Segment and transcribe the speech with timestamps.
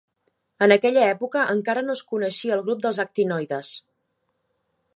[0.67, 3.71] En aquella època encara no es coneixia el grup dels actinoides.